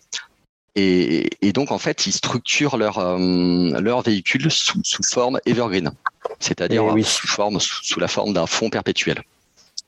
Et, 0.76 1.52
donc, 1.52 1.70
en 1.70 1.78
fait, 1.78 2.06
ils 2.06 2.12
structurent 2.12 2.76
leur, 2.76 2.98
euh, 2.98 3.80
leur 3.80 4.02
véhicule 4.02 4.50
sous, 4.50 4.80
sous 4.82 5.02
forme 5.04 5.38
evergreen, 5.46 5.92
c'est-à-dire 6.40 6.82
eh 6.96 7.02
sous, 7.02 7.28
forme, 7.28 7.60
sous 7.60 8.00
la 8.00 8.08
forme 8.08 8.32
d'un 8.32 8.46
fonds 8.46 8.70
perpétuel. 8.70 9.22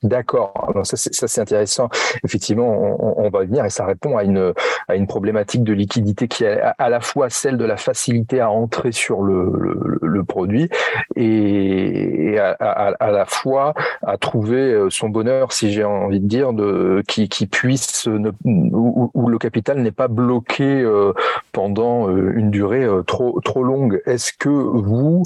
D'accord. 0.02 0.72
Ça, 0.84 0.96
c'est 0.96 1.40
intéressant. 1.40 1.88
Effectivement, 2.22 3.18
on, 3.18 3.30
va 3.30 3.44
y 3.44 3.46
venir 3.46 3.64
et 3.64 3.70
ça 3.70 3.86
répond 3.86 4.18
à 4.18 4.24
une, 4.24 4.52
à 4.88 4.94
une 4.94 5.06
problématique 5.06 5.64
de 5.64 5.72
liquidité 5.72 6.28
qui 6.28 6.44
est 6.44 6.60
à, 6.78 6.88
la 6.90 7.00
fois 7.00 7.30
celle 7.30 7.56
de 7.56 7.64
la 7.64 7.78
facilité 7.78 8.40
à 8.40 8.50
entrer 8.50 8.92
sur 8.92 9.22
le, 9.22 10.22
produit 10.28 10.68
et, 11.14 12.38
à, 12.38 12.50
à, 12.50 13.10
la 13.10 13.24
fois 13.24 13.74
à 14.02 14.18
trouver 14.18 14.72
euh, 14.72 14.90
son 14.90 15.08
bonheur, 15.08 15.52
si 15.52 15.72
j'ai 15.72 15.84
envie 15.84 16.20
de 16.20 16.26
dire, 16.26 16.52
de, 16.52 17.02
qui, 17.08 17.28
qui 17.28 17.46
puisse, 17.46 18.06
ne, 18.06 18.30
où, 18.44 19.10
où, 19.14 19.28
le 19.28 19.38
capital 19.38 19.80
n'est 19.80 19.92
pas 19.92 20.08
bloqué 20.08 20.64
euh, 20.64 21.12
pendant 21.52 22.08
euh, 22.08 22.32
une 22.36 22.50
durée 22.50 22.86
trop, 23.06 23.40
trop 23.40 23.62
longue. 23.62 24.02
Est-ce 24.06 24.32
que 24.32 24.48
vous, 24.48 25.22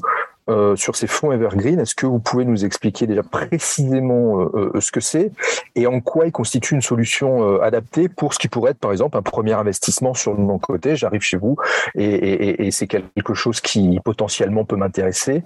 euh, 0.51 0.75
sur 0.75 0.97
ces 0.97 1.07
fonds 1.07 1.31
Evergreen. 1.31 1.79
Est-ce 1.79 1.95
que 1.95 2.07
vous 2.07 2.19
pouvez 2.19 2.45
nous 2.45 2.65
expliquer 2.65 3.07
déjà 3.07 3.23
précisément 3.23 4.41
euh, 4.41 4.73
euh, 4.75 4.81
ce 4.81 4.91
que 4.91 5.01
c'est 5.01 5.31
et 5.77 5.87
en 5.87 6.01
quoi 6.01 6.27
il 6.27 6.33
constitue 6.33 6.75
une 6.75 6.83
solution 6.83 7.61
adaptée 7.61 8.09
pour 8.09 8.35
ce 8.35 8.39
qui 8.39 8.49
pourrait 8.49 8.73
être 8.73 8.79
par 8.79 8.91
exemple 8.91 9.17
un 9.17 9.23
premier 9.23 9.53
investissement 9.53 10.13
sur 10.13 10.37
mon 10.37 10.59
côté? 10.59 10.97
J'arrive 10.97 11.21
chez 11.21 11.37
vous 11.37 11.57
et, 11.95 12.71
c'est 12.73 12.87
quelque 12.87 13.35
chose 13.35 13.61
qui 13.61 14.01
potentiellement 14.05 14.65
peut 14.65 14.77
m'intéresser. 14.77 15.45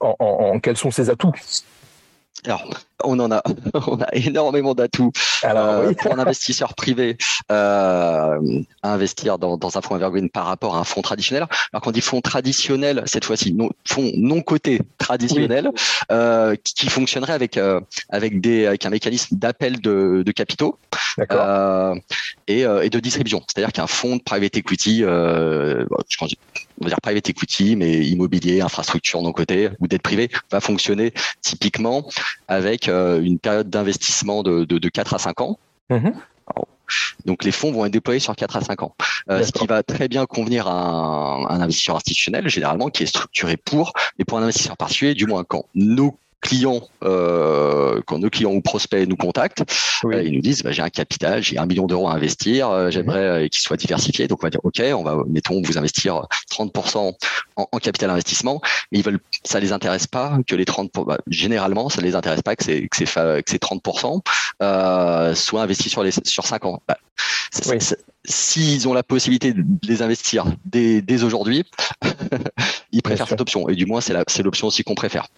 en, 0.00 0.60
quels 0.60 0.76
sont 0.76 0.90
ses 0.90 1.10
atouts? 1.10 1.32
On 3.04 3.18
en 3.18 3.30
a, 3.30 3.42
on 3.86 4.00
a 4.00 4.08
énormément 4.12 4.74
d'atouts 4.74 5.12
euh, 5.44 5.92
pour 5.94 6.12
un 6.12 6.18
investisseur 6.18 6.74
privé 6.74 7.16
euh, 7.50 8.62
à 8.82 8.92
investir 8.92 9.38
dans, 9.38 9.56
dans 9.56 9.76
un 9.76 9.80
fonds 9.80 9.96
evergreen 9.96 10.30
par 10.30 10.46
rapport 10.46 10.76
à 10.76 10.80
un 10.80 10.84
fonds 10.84 11.02
traditionnel. 11.02 11.46
Alors 11.72 11.82
qu'on 11.82 11.90
dit 11.90 12.00
fonds 12.00 12.20
traditionnel, 12.20 13.02
cette 13.06 13.24
fois-ci, 13.24 13.52
non, 13.52 13.70
fonds 13.86 14.10
non 14.16 14.40
coté 14.40 14.80
traditionnel, 14.98 15.70
euh, 16.10 16.56
qui, 16.62 16.88
fonctionnerait 16.88 17.32
avec 17.32 17.58
avec 18.10 18.40
des 18.40 18.66
avec 18.66 18.86
un 18.86 18.90
mécanisme 18.90 19.36
d'appel 19.36 19.80
de, 19.80 20.22
de 20.24 20.32
capitaux 20.32 20.78
et, 22.46 22.60
et, 22.60 22.90
de 22.90 23.00
distribution. 23.00 23.42
C'est-à-dire 23.46 23.72
qu'un 23.72 23.86
fonds 23.86 24.16
de 24.16 24.22
private 24.22 24.56
equity, 24.56 25.00
je 25.00 25.84
on 26.80 26.84
va 26.84 26.88
dire 26.90 27.00
private 27.00 27.28
equity, 27.28 27.76
mais 27.76 28.06
immobilier, 28.06 28.60
infrastructure 28.60 29.22
non 29.22 29.32
côté 29.32 29.70
ou 29.80 29.88
dette 29.88 30.02
privée, 30.02 30.30
va 30.50 30.60
fonctionner 30.60 31.12
typiquement 31.40 32.08
avec 32.48 32.85
euh, 32.88 33.20
une 33.22 33.38
période 33.38 33.70
d'investissement 33.70 34.42
de, 34.42 34.64
de, 34.64 34.88
4 34.88 35.14
à 35.14 35.18
5 35.18 35.40
ans. 35.40 35.58
Mm-hmm. 35.90 36.12
Donc 37.24 37.44
les 37.44 37.50
fonds 37.50 37.72
vont 37.72 37.84
être 37.84 37.92
déployés 37.92 38.20
sur 38.20 38.34
4 38.34 38.56
à 38.56 38.60
5 38.60 38.82
ans. 38.82 38.94
Euh, 39.30 39.42
ce 39.42 39.52
qui 39.52 39.66
va 39.66 39.82
très 39.82 40.08
bien 40.08 40.26
convenir 40.26 40.68
à 40.68 40.72
un, 40.72 41.46
un, 41.46 41.60
investisseur 41.60 41.96
institutionnel, 41.96 42.48
généralement, 42.48 42.88
qui 42.88 43.02
est 43.02 43.06
structuré 43.06 43.56
pour, 43.56 43.92
mais 44.18 44.24
pour 44.24 44.38
un 44.38 44.42
investisseur 44.42 44.76
particulier, 44.76 45.14
du 45.14 45.26
moins 45.26 45.42
quand 45.44 45.64
nos 45.74 46.18
clients, 46.40 46.88
euh, 47.02 48.00
quand 48.06 48.18
nos 48.18 48.30
clients 48.30 48.52
ou 48.52 48.60
prospects 48.60 49.08
nous 49.08 49.16
contactent, 49.16 49.64
euh, 50.04 50.22
ils 50.22 50.32
nous 50.32 50.40
disent 50.40 50.62
bah, 50.62 50.72
j'ai 50.72 50.82
un 50.82 50.90
capital, 50.90 51.42
j'ai 51.42 51.58
un 51.58 51.66
million 51.66 51.86
d'euros 51.86 52.08
à 52.08 52.12
investir, 52.12 52.68
euh, 52.70 52.90
j'aimerais 52.90 53.42
mhm. 53.42 53.48
qu'il 53.48 53.60
soit 53.60 53.76
diversifié. 53.76 54.28
Donc 54.28 54.42
on 54.42 54.46
va 54.46 54.50
dire 54.50 54.60
ok, 54.62 54.82
on 54.94 55.02
va 55.02 55.22
mettons 55.28 55.60
vous 55.62 55.78
investir 55.78 56.26
30% 56.50 57.14
en, 57.56 57.68
en, 57.70 57.78
capital 57.78 58.10
investissement, 58.10 58.60
mais 58.92 58.98
ils 58.98 59.04
veulent, 59.04 59.20
ça 59.44 59.60
les 59.60 59.72
intéresse 59.72 60.06
pas 60.06 60.38
que 60.46 60.54
les 60.54 60.64
30, 60.64 60.90
bah, 61.06 61.18
généralement 61.28 61.88
ça 61.88 62.02
les 62.02 62.14
intéresse 62.14 62.42
pas 62.42 62.56
que 62.56 62.64
c'est 62.64 62.88
que 62.88 62.96
c'est 62.96 63.06
que 63.06 63.50
ces 63.50 63.58
30% 63.58 64.20
euh, 64.62 65.34
soient 65.34 65.62
investis 65.62 65.90
sur 65.90 66.02
les 66.02 66.12
sur 66.24 66.46
5 66.46 66.64
ans. 66.64 66.82
Bah, 66.86 66.98
S'ils 68.28 68.88
ont 68.88 68.92
la 68.92 69.04
possibilité 69.04 69.52
de 69.52 69.64
les 69.84 70.02
investir 70.02 70.44
dès, 70.64 71.00
dès 71.00 71.22
aujourd'hui, 71.22 71.64
ils 72.92 73.00
préfèrent 73.00 73.28
cette 73.28 73.40
option. 73.40 73.68
Et 73.68 73.76
du 73.76 73.86
moins, 73.86 74.00
c'est 74.00 74.42
l'option 74.42 74.66
aussi 74.66 74.82
qu'on 74.82 74.96
préfère. 74.96 75.28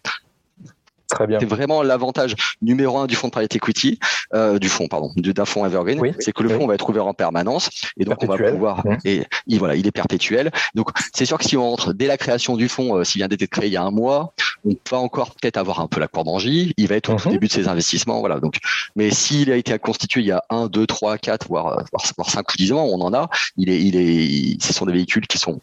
Très 1.08 1.26
bien. 1.26 1.38
C'est 1.40 1.46
vraiment 1.46 1.82
l'avantage 1.82 2.34
numéro 2.60 2.98
un 2.98 3.06
du 3.06 3.14
fonds 3.14 3.28
de 3.28 3.32
private 3.32 3.56
equity, 3.56 3.98
euh, 4.34 4.58
du 4.58 4.68
fonds, 4.68 4.88
pardon, 4.88 5.10
d'un 5.16 5.44
fonds 5.46 5.64
Evergreen, 5.64 6.14
c'est 6.18 6.32
que 6.32 6.42
le 6.42 6.50
fonds 6.50 6.66
va 6.66 6.74
être 6.74 6.88
ouvert 6.88 7.06
en 7.06 7.14
permanence 7.14 7.70
et 7.98 8.04
donc 8.04 8.22
on 8.22 8.26
va 8.26 8.36
pouvoir 8.36 8.86
mmh. 8.86 8.96
et, 9.06 9.26
voilà, 9.58 9.74
il 9.74 9.86
est 9.86 9.92
perpétuel. 9.92 10.50
Donc 10.74 10.90
c'est 11.14 11.24
sûr 11.24 11.38
que 11.38 11.44
si 11.44 11.56
on 11.56 11.70
rentre 11.70 11.94
dès 11.94 12.06
la 12.06 12.18
création 12.18 12.56
du 12.56 12.68
fonds, 12.68 12.96
euh, 12.96 13.04
s'il 13.04 13.20
vient 13.20 13.28
d'être 13.28 13.46
créé 13.46 13.66
il 13.68 13.72
y 13.72 13.76
a 13.76 13.82
un 13.82 13.90
mois, 13.90 14.34
on 14.64 14.74
va 14.90 14.98
encore 14.98 15.30
peut-être 15.30 15.56
avoir 15.56 15.80
un 15.80 15.86
peu 15.86 16.00
la 16.00 16.08
corde. 16.08 16.28
Il 16.42 16.88
va 16.88 16.96
être 16.96 17.10
au 17.10 17.28
mmh. 17.28 17.32
début 17.32 17.46
de 17.46 17.52
ses 17.52 17.68
investissements, 17.68 18.20
voilà. 18.20 18.40
Donc, 18.40 18.56
mais 18.96 19.10
s'il 19.10 19.50
a 19.52 19.56
été 19.56 19.78
constitué 19.78 20.20
il 20.20 20.26
y 20.26 20.32
a 20.32 20.42
un, 20.50 20.66
deux, 20.66 20.86
trois, 20.86 21.16
quatre, 21.16 21.46
voire 21.48 21.84
voire, 21.92 22.04
voire 22.16 22.30
cinq 22.30 22.52
ou 22.52 22.56
dix 22.56 22.72
ans, 22.72 22.84
on 22.84 23.00
en 23.00 23.14
a. 23.14 23.30
Il 23.56 23.70
est, 23.70 23.80
il 23.80 23.96
est, 23.96 24.62
ce 24.62 24.72
sont 24.72 24.84
des 24.84 24.92
véhicules 24.92 25.26
qui 25.26 25.38
sont 25.38 25.60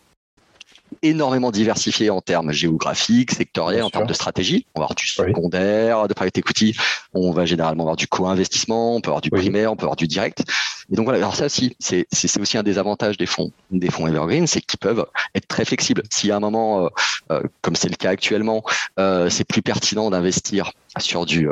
énormément 1.02 1.52
diversifié 1.52 2.10
en 2.10 2.22
termes 2.22 2.52
géographiques, 2.52 3.32
sectoriels, 3.32 3.84
en 3.84 3.90
termes 3.90 4.08
de 4.08 4.14
stratégie. 4.14 4.66
On 4.76 4.80
va 4.80 4.86
avoir 4.86 4.96
du 4.96 5.08
secondaire, 5.08 6.08
de 6.08 6.14
private 6.14 6.38
equity. 6.38 6.76
On 7.14 7.32
va 7.32 7.46
généralement 7.46 7.84
avoir 7.84 7.96
du 7.96 8.08
co-investissement, 8.08 8.96
on 8.96 9.02
peut 9.02 9.10
avoir 9.10 9.22
du 9.22 9.30
primaire, 9.30 9.72
on 9.72 9.76
peut 9.76 9.86
avoir 9.86 9.96
du 9.96 10.08
direct. 10.08 10.44
Et 10.92 10.96
donc 10.96 11.06
voilà, 11.06 11.20
alors 11.20 11.36
ça 11.36 11.46
aussi, 11.46 11.76
c'est 11.80 12.06
aussi 12.40 12.58
un 12.58 12.64
des 12.64 12.78
avantages 12.78 13.18
des 13.18 13.26
fonds, 13.26 13.52
des 13.72 13.90
fonds 13.90 14.08
evergreen, 14.08 14.46
c'est 14.46 14.62
qu'ils 14.62 14.80
peuvent 14.80 15.06
être 15.34 15.48
très 15.48 15.66
flexibles. 15.66 16.04
Si 16.12 16.32
à 16.32 16.38
un 16.38 16.40
moment, 16.40 16.86
euh, 16.86 16.90
euh, 17.32 17.42
comme 17.62 17.76
c'est 17.76 17.90
le 17.90 17.96
cas 17.96 18.12
actuellement, 18.12 18.64
euh, 19.00 19.30
c'est 19.30 19.46
plus 19.46 19.62
pertinent 19.62 20.10
d'investir 20.12 20.72
sur 21.00 21.26
du 21.26 21.50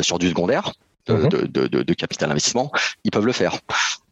sur 0.00 0.18
du 0.18 0.28
secondaire, 0.28 0.72
mhm. 1.08 1.28
de, 1.28 1.46
de, 1.46 1.82
de, 1.82 1.94
capital 1.94 2.30
investissement, 2.30 2.72
ils 3.04 3.10
peuvent 3.10 3.26
le 3.26 3.32
faire. 3.32 3.58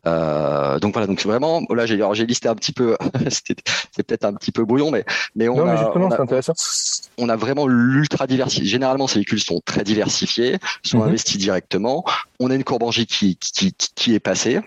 Euh, 0.06 0.78
donc 0.78 0.92
voilà, 0.92 1.06
donc 1.06 1.22
vraiment, 1.22 1.62
là 1.70 1.86
j'ai 1.86 2.00
j'ai 2.12 2.26
listé 2.26 2.48
un 2.48 2.54
petit 2.54 2.72
peu, 2.72 2.96
c'est 3.28 4.04
peut-être 4.06 4.24
un 4.24 4.34
petit 4.34 4.52
peu 4.52 4.64
brouillon, 4.64 4.90
mais 4.90 5.04
mais 5.34 5.48
on 5.48 5.58
a, 5.66 5.92
on 5.94 6.10
a, 6.10 6.20
intéressant. 6.20 6.54
on 7.18 7.28
a 7.28 7.36
vraiment 7.36 7.66
l'ultra 7.66 8.26
diversifié. 8.26 8.66
Généralement, 8.66 9.06
ces 9.06 9.16
véhicules 9.16 9.40
sont 9.40 9.60
très 9.64 9.84
diversifiés, 9.84 10.58
sont 10.82 10.98
mhm. 10.98 11.08
investis 11.08 11.38
directement. 11.38 12.04
On 12.38 12.50
a 12.50 12.54
une 12.54 12.64
courbe 12.64 12.90
qui 12.92 13.36
qui, 13.36 13.74
qui, 13.94 14.14
est 14.14 14.20
passée. 14.20 14.60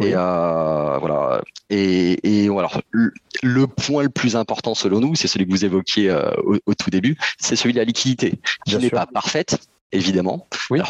Et 0.00 0.12
euh, 0.14 0.98
voilà. 0.98 1.40
Et, 1.70 2.44
et 2.44 2.48
alors, 2.48 2.82
le, 2.92 3.66
point 3.66 4.02
le 4.02 4.10
plus 4.10 4.36
important 4.36 4.74
selon 4.74 5.00
nous, 5.00 5.14
c'est 5.14 5.26
celui 5.26 5.46
que 5.46 5.50
vous 5.50 5.64
évoquiez 5.64 6.10
euh, 6.10 6.30
au, 6.66 6.74
tout 6.74 6.90
début, 6.90 7.16
c'est 7.38 7.56
celui 7.56 7.72
de 7.72 7.78
la 7.78 7.84
liquidité, 7.84 8.38
qui 8.66 8.76
n'est 8.76 8.90
pas 8.90 9.06
parfaite, 9.06 9.58
évidemment. 9.92 10.46
Oui 10.70 10.80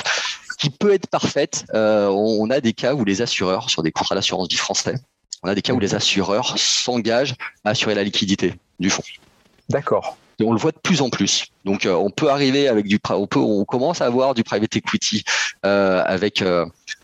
qui 0.59 0.71
peut 0.71 0.93
être 0.93 1.09
parfaite. 1.09 1.67
Euh, 1.75 2.09
on 2.09 2.51
a 2.51 2.61
des 2.61 2.73
cas 2.73 2.95
où 2.95 3.05
les 3.05 3.23
assureurs, 3.23 3.71
sur 3.71 3.83
des 3.83 3.93
contrats 3.93 4.15
d'assurance 4.15 4.49
vie 4.49 4.57
français, 4.57 4.95
on 5.43 5.49
a 5.49 5.55
des 5.55 5.63
cas 5.63 5.73
où 5.73 5.81
les 5.81 5.95
assureurs 5.95 6.59
s'engagent 6.59 7.35
à 7.65 7.71
assurer 7.71 7.95
la 7.95 8.05
liquidité 8.05 8.55
du 8.81 8.91
fonds. 8.91 9.03
D'accord. 9.69 10.17
Et 10.39 10.45
on 10.45 10.53
le 10.53 10.59
voit 10.59 10.73
de 10.73 10.79
plus 10.79 11.01
en 11.01 11.09
plus. 11.09 11.47
Donc, 11.65 11.87
euh, 11.87 11.95
on 11.95 12.11
peut 12.11 12.31
arriver 12.31 12.69
avec 12.69 12.87
du, 12.87 12.99
on 13.09 13.27
peut, 13.27 13.39
on 13.39 13.65
commence 13.65 14.03
à 14.03 14.07
avoir 14.07 14.35
du 14.35 14.45
private 14.45 14.77
equity 14.77 15.25
euh, 15.65 16.03
avec 16.05 16.45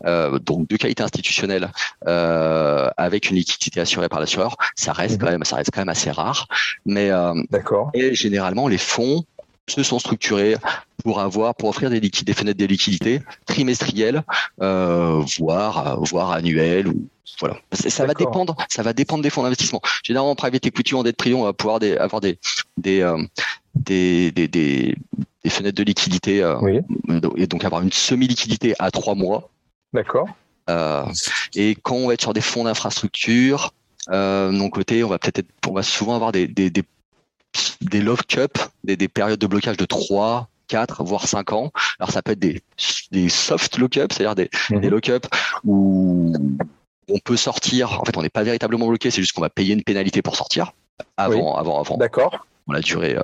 donc 0.01 0.67
de 0.67 0.77
qualité 0.77 1.01
institutionnelle, 1.01 1.71
avec 2.05 3.29
une 3.29 3.37
liquidité 3.37 3.79
assurée 3.79 4.09
par 4.09 4.19
l'assureur. 4.19 4.55
Ça 4.75 4.93
reste 4.93 5.15
mhm. 5.15 5.19
quand 5.21 5.31
même, 5.31 5.43
ça 5.43 5.55
reste 5.55 5.71
quand 5.73 5.81
même 5.81 5.89
assez 5.89 6.11
rare. 6.11 6.47
Mais 6.85 7.09
d'accord. 7.49 7.89
Et 7.93 8.13
généralement, 8.13 8.67
les 8.67 8.77
fonds 8.77 9.25
se 9.67 9.83
sont 9.83 9.99
structurés 9.99 10.55
pour 11.03 11.19
avoir 11.19 11.55
pour 11.55 11.69
offrir 11.69 11.89
des 11.89 12.33
fenêtres 12.33 12.59
de 12.59 12.65
liquidité 12.65 13.21
trimestrielles, 13.45 14.23
euh, 14.61 15.21
voire 15.37 15.99
voire 16.03 16.31
annuelles 16.31 16.87
ou 16.87 17.07
voilà. 17.39 17.57
Ça 17.71 18.05
va 18.05 18.13
dépendre, 18.13 18.55
ça 18.69 18.83
va 18.83 18.93
dépendre 18.93 19.23
des 19.23 19.29
fonds 19.29 19.43
d'investissement. 19.43 19.81
Généralement, 20.03 20.31
en 20.31 20.35
private 20.35 20.65
equity 20.65 20.93
ou 20.93 20.99
en 20.99 21.03
dette 21.03 21.17
privée, 21.17 21.35
on 21.35 21.43
va 21.43 21.53
pouvoir 21.53 21.79
des, 21.79 21.97
avoir 21.97 22.21
des 22.21 22.37
des, 22.77 23.01
euh, 23.01 23.17
des, 23.75 24.31
des, 24.31 24.47
des, 24.47 24.95
fenêtres 25.47 25.77
de 25.77 25.83
liquidité 25.83 26.43
euh, 26.43 26.81
et 27.35 27.47
donc 27.47 27.65
avoir 27.65 27.81
une 27.81 27.91
semi-liquidité 27.91 28.75
à 28.79 28.91
trois 28.91 29.15
mois. 29.15 29.49
D'accord. 29.93 30.27
Euh, 30.69 31.05
et 31.55 31.75
quand 31.75 31.95
on 31.95 32.07
va 32.07 32.13
être 32.13 32.21
sur 32.21 32.33
des 32.33 32.41
fonds 32.41 32.63
d'infrastructure, 32.63 33.73
euh, 34.09 34.51
de 34.51 34.57
mon 34.57 34.69
côté, 34.69 35.03
on 35.03 35.09
va 35.09 35.19
peut-être, 35.19 35.47
on 35.67 35.73
va 35.73 35.83
souvent 35.83 36.15
avoir 36.15 36.31
des, 36.31 36.47
des, 36.47 36.69
des 36.69 36.83
des 37.89 38.01
love 38.01 38.23
cup, 38.27 38.57
des, 38.83 38.95
des, 38.95 39.07
périodes 39.07 39.39
de 39.39 39.47
blocage 39.47 39.77
de 39.77 39.85
3, 39.85 40.49
4, 40.67 41.03
voire 41.03 41.27
5 41.27 41.53
ans. 41.53 41.71
Alors 41.99 42.11
ça 42.11 42.21
peut 42.21 42.31
être 42.31 42.39
des, 42.39 42.61
des 43.11 43.29
soft 43.29 43.77
lock-up, 43.77 44.11
c'est-à-dire 44.11 44.35
des, 44.35 44.49
mhm. 44.69 44.81
des 44.81 44.89
lock-up 44.89 45.27
où 45.63 46.33
on 47.09 47.19
peut 47.19 47.37
sortir. 47.37 47.99
En 48.01 48.05
fait, 48.05 48.17
on 48.17 48.21
n'est 48.21 48.29
pas 48.29 48.43
véritablement 48.43 48.87
bloqué, 48.87 49.11
c'est 49.11 49.21
juste 49.21 49.33
qu'on 49.33 49.41
va 49.41 49.49
payer 49.49 49.73
une 49.73 49.83
pénalité 49.83 50.21
pour 50.21 50.35
sortir 50.35 50.73
avant, 51.17 51.55
avant, 51.55 51.79
avant. 51.79 51.97
D'accord. 51.97 52.45
On 52.67 52.73
a 52.73 52.79
duré 52.79 53.15
euh, 53.17 53.21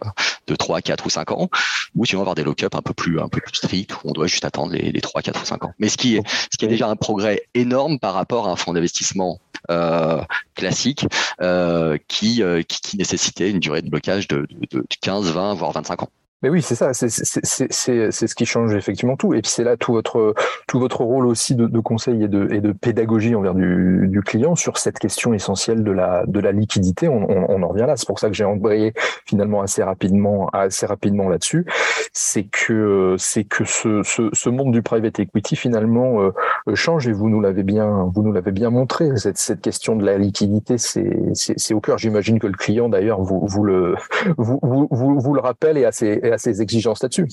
de 0.49 0.55
3, 0.55 0.81
4 0.81 1.05
ou 1.05 1.09
5 1.09 1.31
ans, 1.31 1.49
ou 1.95 2.05
sinon 2.05 2.21
avoir 2.21 2.35
des 2.35 2.43
lock-up 2.43 2.75
un 2.75 2.81
peu 2.81 2.93
plus 2.93 3.19
un 3.19 3.29
peu 3.29 3.39
plus 3.39 3.55
stricts 3.55 3.93
où 3.95 4.09
on 4.09 4.11
doit 4.11 4.27
juste 4.27 4.45
attendre 4.45 4.73
les, 4.73 4.91
les 4.91 5.01
3, 5.01 5.21
4 5.21 5.41
ou 5.41 5.45
5 5.45 5.65
ans. 5.65 5.73
Mais 5.79 5.89
ce 5.89 5.97
qui 5.97 6.17
est 6.17 6.23
ce 6.27 6.57
qui 6.57 6.65
est 6.65 6.69
déjà 6.69 6.87
un 6.87 6.95
progrès 6.95 7.43
énorme 7.53 7.99
par 7.99 8.13
rapport 8.13 8.47
à 8.47 8.51
un 8.51 8.55
fonds 8.55 8.73
d'investissement 8.73 9.39
euh, 9.69 10.21
classique 10.55 11.05
euh, 11.41 11.97
qui, 12.07 12.41
euh, 12.41 12.61
qui, 12.63 12.81
qui 12.81 12.97
nécessitait 12.97 13.51
une 13.51 13.59
durée 13.59 13.81
de 13.81 13.89
blocage 13.89 14.27
de, 14.27 14.47
de, 14.49 14.79
de 14.79 14.85
15, 15.01 15.31
20 15.31 15.53
voire 15.53 15.71
25 15.71 16.03
ans. 16.03 16.09
Mais 16.41 16.49
oui, 16.49 16.61
c'est 16.61 16.75
ça, 16.75 16.93
c'est 16.93 17.09
ce 17.09 18.35
qui 18.35 18.45
change 18.45 18.73
effectivement 18.73 19.17
tout. 19.17 19.33
Et 19.33 19.41
puis 19.41 19.51
c'est 19.51 19.65
là 19.65 19.75
tout 19.75 19.91
votre 19.91 20.33
tout 20.67 20.79
votre 20.79 21.01
rôle 21.01 21.27
aussi 21.27 21.53
de, 21.53 21.65
de 21.65 21.79
conseil 21.79 22.23
et 22.23 22.27
de, 22.29 22.47
et 22.53 22.61
de 22.61 22.71
pédagogie 22.71 23.35
envers 23.35 23.53
du, 23.53 24.07
du, 24.07 24.21
client 24.21 24.55
sur 24.55 24.77
cette 24.77 24.99
question 24.99 25.33
essentielle 25.33 25.83
de 25.83 25.91
la 25.91 26.25
de 26.25 26.39
la 26.39 26.53
liquidité. 26.53 27.09
On, 27.09 27.29
on, 27.29 27.45
on 27.49 27.63
en 27.63 27.67
revient 27.67 27.85
là. 27.85 27.97
C'est 27.97 28.07
pour 28.07 28.19
ça 28.19 28.29
que 28.29 28.35
j'ai 28.35 28.45
embrayé 28.45 28.93
finalement 29.25 29.61
assez 29.61 29.83
rapidement 29.83 30.47
assez 30.53 30.85
rapidement 30.85 31.27
là-dessus. 31.27 31.65
C'est 32.13 32.43
que 32.43 33.15
c'est 33.17 33.43
que 33.43 33.65
ce, 33.65 34.01
ce, 34.03 34.29
ce, 34.33 34.49
monde 34.49 34.71
du 34.71 34.81
private 34.81 35.19
equity 35.19 35.55
finalement 35.55 36.21
euh, 36.21 36.31
change 36.75 37.07
et 37.07 37.11
vous 37.11 37.29
nous 37.29 37.41
l'avez 37.41 37.63
bien 37.63 38.09
vous 38.13 38.23
nous 38.23 38.31
l'avez 38.31 38.51
bien 38.51 38.69
montré. 38.69 39.15
Cette, 39.17 39.37
cette 39.37 39.61
question 39.61 39.95
de 39.95 40.05
la 40.05 40.17
liquidité, 40.17 40.77
c'est 40.77 41.15
c'est 41.33 41.73
au 41.73 41.79
cœur. 41.79 41.97
J'imagine 41.97 42.39
que 42.39 42.47
le 42.47 42.57
client 42.57 42.89
d'ailleurs 42.89 43.21
vous 43.21 43.45
vous 43.45 43.63
le 43.63 43.95
vous, 44.37 44.59
vous, 44.61 44.87
vous, 44.89 45.19
vous 45.19 45.33
le 45.33 45.41
rappelle 45.41 45.77
et 45.77 45.85
assez 45.85 46.21
à 46.31 46.37
ses 46.37 46.61
exigences 46.61 47.03
là-dessus. 47.03 47.27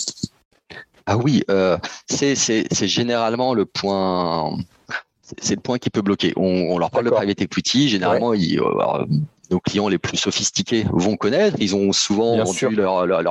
Ah 1.06 1.16
oui, 1.16 1.44
euh, 1.50 1.78
c'est 2.08 2.34
généralement 2.88 3.54
le 3.54 3.64
point. 3.64 4.56
C'est 5.40 5.54
le 5.54 5.60
point 5.60 5.78
qui 5.78 5.90
peut 5.90 6.02
bloquer. 6.02 6.32
On, 6.36 6.78
leur 6.78 6.90
parle 6.90 7.04
de 7.06 7.10
private 7.10 7.40
equity. 7.40 7.88
Généralement, 7.88 8.32
ils, 8.32 8.60
euh, 8.60 9.04
nos 9.50 9.60
clients 9.60 9.88
les 9.88 9.98
plus 9.98 10.16
sophistiqués 10.16 10.86
vont 10.92 11.16
connaître. 11.16 11.56
Ils 11.60 11.74
ont 11.74 11.92
souvent 11.92 12.36
vendu 12.44 12.68
leur, 12.74 13.06
leur, 13.06 13.22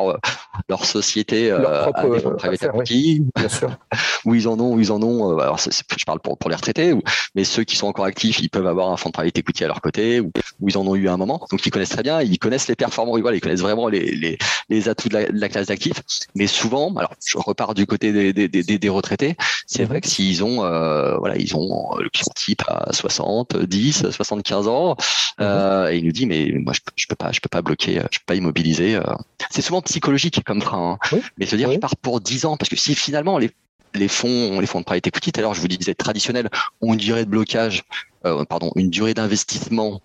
leur, 0.69 0.85
société 0.85 1.51
euh, 1.51 1.85
à 1.93 2.07
des 2.07 2.21
private 2.21 2.63
equity, 2.63 3.25
bien 3.35 3.49
sûr. 3.49 3.71
où 4.25 4.35
ils 4.35 4.47
en 4.47 4.59
ont, 4.59 4.73
où 4.73 4.79
ils 4.79 4.91
en 4.91 5.01
ont. 5.01 5.31
Euh, 5.31 5.41
alors, 5.41 5.57
je 5.59 6.05
parle 6.05 6.19
pour, 6.19 6.37
pour 6.37 6.49
les 6.49 6.55
retraités, 6.55 6.93
mais 7.35 7.43
ceux 7.43 7.63
qui 7.63 7.75
sont 7.75 7.87
encore 7.87 8.05
actifs, 8.05 8.39
ils 8.39 8.49
peuvent 8.49 8.67
avoir 8.67 8.91
un 8.91 8.97
fonds 8.97 9.09
de 9.09 9.13
private 9.13 9.37
equity 9.37 9.63
à 9.63 9.67
leur 9.67 9.81
côté, 9.81 10.19
où, 10.19 10.31
où 10.59 10.69
ils 10.69 10.77
en 10.77 10.87
ont 10.87 10.95
eu 10.95 11.07
à 11.07 11.13
un 11.13 11.17
moment. 11.17 11.45
Donc, 11.51 11.65
ils 11.65 11.71
connaissent 11.71 11.89
très 11.89 12.03
bien, 12.03 12.21
ils 12.21 12.39
connaissent 12.39 12.67
les 12.67 12.75
performances, 12.75 13.19
ils 13.19 13.41
connaissent 13.41 13.61
vraiment 13.61 13.87
les, 13.87 14.15
les, 14.15 14.37
les 14.69 14.89
atouts 14.89 15.09
de 15.09 15.27
la, 15.31 15.49
classe 15.49 15.67
d'actifs. 15.67 16.01
Mais 16.35 16.47
souvent, 16.47 16.93
alors, 16.95 17.13
je 17.25 17.37
repars 17.37 17.73
du 17.73 17.85
côté 17.85 18.11
des, 18.11 18.33
des, 18.33 18.47
des, 18.47 18.63
des 18.63 18.89
retraités. 18.89 19.35
C'est 19.67 19.83
vrai 19.83 20.01
que 20.01 20.07
s'ils 20.07 20.43
ont, 20.43 20.63
euh, 20.63 21.17
voilà, 21.17 21.37
ils 21.37 21.55
ont 21.55 21.95
le 21.97 22.09
client 22.09 22.25
type 22.35 22.63
à 22.67 22.91
60, 22.91 23.57
10, 23.57 24.11
75 24.11 24.67
ans, 24.67 24.95
euh, 25.41 25.87
et 25.87 26.04
nous 26.05 26.11
dit 26.11 26.25
mais 26.25 26.51
moi 26.53 26.73
je 26.73 26.81
peux, 26.81 26.91
je 26.95 27.07
peux 27.07 27.15
pas 27.15 27.31
je 27.31 27.39
peux 27.39 27.49
pas 27.49 27.61
bloquer 27.61 28.01
je 28.11 28.19
peux 28.19 28.25
pas 28.25 28.35
immobiliser 28.35 28.95
euh. 28.95 29.03
c'est 29.49 29.61
souvent 29.61 29.81
psychologique 29.81 30.43
comme 30.45 30.61
frein 30.61 30.97
hein. 31.01 31.17
mais 31.37 31.45
se 31.45 31.55
dire 31.55 31.71
je 31.71 31.77
pars 31.77 31.95
pour 31.97 32.21
10 32.21 32.45
ans 32.45 32.57
parce 32.57 32.69
que 32.69 32.75
si 32.75 32.95
finalement 32.95 33.37
les 33.37 33.51
les 33.93 34.07
fonds 34.07 34.59
les 34.59 34.67
fonds 34.67 34.79
de 34.79 34.85
private 34.85 35.07
equity 35.07 35.31
tout 35.31 35.39
à 35.39 35.41
l'heure 35.41 35.53
je 35.53 35.61
vous 35.61 35.67
disais 35.67 35.95
traditionnels 35.95 36.49
ont 36.81 36.93
une 36.93 36.99
durée 36.99 37.25
de 37.25 37.29
blocage 37.29 37.83
euh, 38.25 38.43
pardon 38.45 38.71
une 38.75 38.89
durée 38.89 39.13
d'investissement 39.13 40.01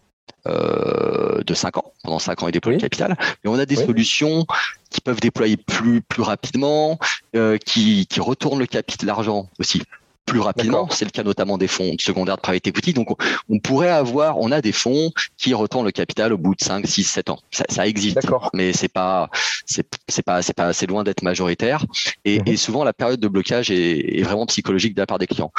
euh, 0.46 1.42
de 1.44 1.54
5 1.54 1.76
ans. 1.76 1.92
Pendant 2.02 2.18
5 2.18 2.42
ans, 2.42 2.48
ils 2.48 2.52
déploient 2.52 2.72
le 2.72 2.78
capital. 2.78 3.14
Mais 3.44 3.50
on 3.50 3.58
a 3.58 3.66
des 3.66 3.76
solutions 3.76 4.46
qui 4.88 5.00
peuvent 5.02 5.20
déployer 5.20 5.58
plus 5.58 6.00
plus 6.00 6.22
rapidement, 6.22 6.98
euh, 7.36 7.58
qui, 7.58 8.06
qui 8.06 8.20
retournent 8.20 8.58
le 8.58 8.66
capital, 8.66 9.06
l'argent 9.06 9.50
aussi 9.58 9.82
plus 10.30 10.40
rapidement. 10.40 10.88
C'est 10.90 11.04
le 11.04 11.10
cas 11.10 11.22
notamment 11.22 11.58
des 11.58 11.66
fonds 11.66 11.94
secondaires 11.98 12.36
de 12.36 12.40
private 12.40 12.66
equity. 12.66 12.92
Donc, 12.92 13.08
on 13.48 13.58
pourrait 13.58 13.90
avoir, 13.90 14.38
on 14.38 14.52
a 14.52 14.60
des 14.60 14.72
fonds 14.72 15.10
qui 15.36 15.54
retournent 15.54 15.84
le 15.84 15.90
capital 15.90 16.32
au 16.32 16.38
bout 16.38 16.54
de 16.54 16.62
5, 16.62 16.86
6, 16.86 17.04
7 17.04 17.30
ans. 17.30 17.40
Ça, 17.50 17.64
ça 17.68 17.86
existe, 17.86 18.20
mais 18.54 18.72
c'est 18.72 18.88
pas, 18.88 19.28
c'est, 19.66 19.82
pas, 20.22 20.42
c'est 20.42 20.54
pas 20.54 20.66
assez 20.66 20.86
loin 20.86 21.02
d'être 21.02 21.22
majoritaire. 21.22 21.84
Et, 22.24 22.40
mhm. 22.40 22.56
souvent, 22.56 22.84
la 22.84 22.92
période 22.92 23.20
de 23.20 23.28
blocage 23.28 23.70
est, 23.70 24.22
vraiment 24.22 24.46
psychologique 24.46 24.94
de 24.94 25.00
la 25.00 25.06
part 25.06 25.18
des 25.18 25.26
clients 25.26 25.52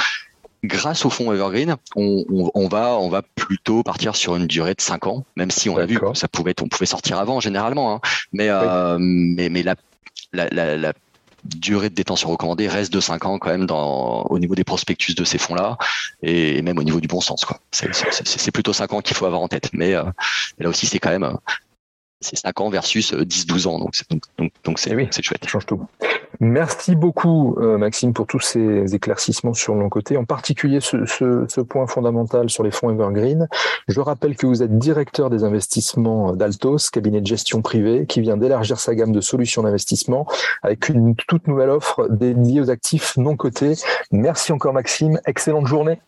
grâce 0.64 1.06
au 1.06 1.10
fonds 1.10 1.32
Evergreen, 1.34 1.76
on, 1.96 2.68
va 2.68 2.96
on 3.00 3.10
va 3.10 3.24
plutôt 3.24 3.82
partir 3.82 4.16
sur 4.16 4.36
une 4.36 4.46
durée 4.46 4.76
de 4.76 4.82
5 4.82 5.08
ans, 5.08 5.26
même 5.36 5.50
si 5.50 5.70
on 5.70 5.78
a 5.78 5.88
vu 5.88 6.00
que 6.00 6.14
ça 6.14 6.28
pouvait 6.28 6.54
on 6.62 6.68
pouvait 6.68 6.86
sortir 6.86 7.18
avant 7.18 7.40
généralement, 7.40 7.96
hein. 7.96 8.00
mais, 8.32 8.50
euh, 8.50 8.98
mais 9.00 9.50
mais 9.50 9.64
la, 9.64 9.74
la, 10.34 10.78
la 10.78 10.94
durée 11.44 11.90
de 11.90 11.96
détention 11.96 12.30
recommandée 12.30 12.68
reste 12.68 12.94
de 12.94 13.00
5 13.00 13.26
ans 13.26 13.40
quand 13.40 13.50
même 13.50 13.66
dans, 13.66 14.24
au 14.24 14.40
niveau 14.40 14.56
des 14.56 14.64
prospectus 14.64 15.16
de 15.16 15.24
ces 15.24 15.38
fonds-là 15.38 15.78
et 16.22 16.62
même 16.62 16.78
au 16.78 16.84
niveau 16.84 17.00
du 17.00 17.08
bon 17.08 17.22
sens. 17.22 17.46
Quoi. 17.46 17.60
C'est, 17.72 18.52
plutôt 18.52 18.74
5 18.74 18.94
ans 18.94 19.02
qu'il 19.02 19.16
faut 19.16 19.26
avoir 19.26 19.42
en 19.42 19.48
tête. 19.48 19.70
Mais, 19.74 19.96
euh, 19.96 20.04
là 20.60 20.70
aussi, 20.70 20.86
c'est 20.86 21.00
quand 21.00 21.12
même 21.12 21.38
c'est 22.20 22.38
5 22.38 22.62
ans 22.62 22.70
versus 22.70 23.14
10-12 23.14 23.68
ans. 23.68 23.80
Donc, 23.80 23.94
donc, 24.10 24.24
donc, 24.38 24.52
donc 24.64 24.80
c'est, 24.80 24.96
oui, 24.96 25.08
c'est 25.12 25.24
chouette. 25.24 25.44
Ça 25.44 25.50
change 25.50 25.66
tout. 25.66 25.88
Merci 26.40 26.96
beaucoup, 26.96 27.56
euh, 27.60 27.78
Maxime, 27.78 28.14
pour 28.14 28.26
tous 28.26 28.40
ces 28.40 28.96
éclaircissements 28.96 29.54
sur 29.54 29.76
le 29.76 29.90
côté, 29.90 30.18
en 30.18 30.26
particulier 30.26 30.80
ce, 30.80 31.06
ce, 31.06 31.46
ce, 31.48 31.62
point 31.62 31.88
fondamental 31.88 32.50
sur 32.50 32.64
les 32.64 32.72
fonds 32.72 32.90
Evergreen. 32.90 33.48
Je 33.88 34.00
rappelle 34.00 34.36
que 34.36 34.48
vous 34.48 34.64
êtes 34.64 34.78
directeur 34.78 35.30
des 35.30 35.44
investissements 35.44 36.36
d'Altos, 36.36 36.90
cabinet 36.92 37.22
de 37.22 37.28
gestion 37.28 37.62
privée, 37.62 38.06
qui 38.08 38.22
vient 38.22 38.38
d'élargir 38.38 38.80
sa 38.80 38.96
gamme 38.96 39.12
de 39.12 39.22
solutions 39.22 39.64
d'investissement 39.64 40.26
avec 40.64 40.90
une 40.90 41.16
toute 41.16 41.48
nouvelle 41.48 41.70
offre 41.70 42.08
dédiée 42.10 42.62
aux 42.62 42.70
actifs 42.70 43.18
non 43.18 43.36
cotés. 43.36 43.74
Merci 44.12 44.52
encore, 44.52 44.74
Maxime. 44.74 45.20
Excellente 45.26 45.68
journée. 45.68 46.00